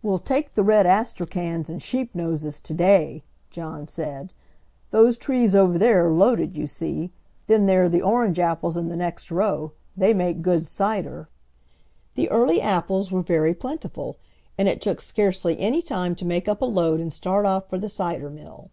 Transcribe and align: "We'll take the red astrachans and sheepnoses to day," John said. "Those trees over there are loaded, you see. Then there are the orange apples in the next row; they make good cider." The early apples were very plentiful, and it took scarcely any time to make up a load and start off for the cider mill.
"We'll 0.00 0.18
take 0.18 0.54
the 0.54 0.62
red 0.64 0.86
astrachans 0.86 1.68
and 1.68 1.82
sheepnoses 1.82 2.60
to 2.62 2.72
day," 2.72 3.24
John 3.50 3.86
said. 3.86 4.32
"Those 4.88 5.18
trees 5.18 5.54
over 5.54 5.76
there 5.76 6.06
are 6.06 6.10
loaded, 6.10 6.56
you 6.56 6.66
see. 6.66 7.12
Then 7.46 7.66
there 7.66 7.82
are 7.82 7.88
the 7.90 8.00
orange 8.00 8.38
apples 8.38 8.74
in 8.78 8.88
the 8.88 8.96
next 8.96 9.30
row; 9.30 9.72
they 9.94 10.14
make 10.14 10.40
good 10.40 10.64
cider." 10.64 11.28
The 12.14 12.30
early 12.30 12.62
apples 12.62 13.12
were 13.12 13.20
very 13.20 13.52
plentiful, 13.52 14.16
and 14.56 14.66
it 14.66 14.80
took 14.80 14.98
scarcely 14.98 15.60
any 15.60 15.82
time 15.82 16.14
to 16.14 16.24
make 16.24 16.48
up 16.48 16.62
a 16.62 16.64
load 16.64 16.98
and 16.98 17.12
start 17.12 17.44
off 17.44 17.68
for 17.68 17.76
the 17.76 17.90
cider 17.90 18.30
mill. 18.30 18.70